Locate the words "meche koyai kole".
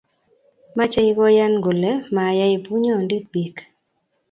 0.75-1.91